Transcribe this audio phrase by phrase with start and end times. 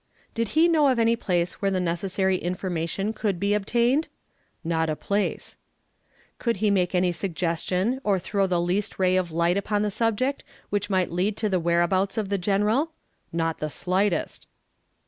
[0.33, 4.07] Did he know of any place where the necessary information could be obtained?
[4.63, 5.57] "Not a place."
[6.39, 10.43] Could he make any suggestion, or throw the least ray of light upon the subject,
[10.71, 12.93] which might lead to the whereabouts of the general?
[13.31, 14.47] "Not the slightest."